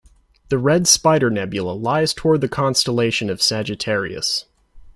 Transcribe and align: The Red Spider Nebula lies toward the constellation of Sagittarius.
The 0.49 0.57
Red 0.57 0.87
Spider 0.87 1.29
Nebula 1.29 1.73
lies 1.73 2.11
toward 2.15 2.41
the 2.41 2.49
constellation 2.49 3.29
of 3.29 3.39
Sagittarius. 3.39 4.45